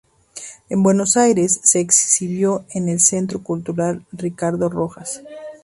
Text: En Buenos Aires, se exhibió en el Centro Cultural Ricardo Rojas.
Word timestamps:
En 0.67 0.81
Buenos 0.81 1.15
Aires, 1.15 1.59
se 1.63 1.79
exhibió 1.79 2.65
en 2.71 2.89
el 2.89 2.99
Centro 2.99 3.43
Cultural 3.43 4.03
Ricardo 4.11 4.67
Rojas. 4.67 5.21